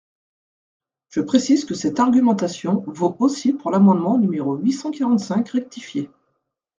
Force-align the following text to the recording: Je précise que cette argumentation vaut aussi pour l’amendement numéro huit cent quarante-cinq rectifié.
Je 1.09 1.21
précise 1.21 1.63
que 1.63 1.75
cette 1.75 1.99
argumentation 1.99 2.83
vaut 2.87 3.15
aussi 3.19 3.53
pour 3.53 3.69
l’amendement 3.69 4.17
numéro 4.17 4.55
huit 4.55 4.71
cent 4.71 4.89
quarante-cinq 4.89 5.49
rectifié. 5.49 6.09